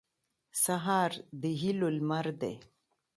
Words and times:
سهار 0.63 1.11
د 1.41 1.43
هیلو 1.61 1.87
لمر 1.97 2.25
دی. 2.41 2.55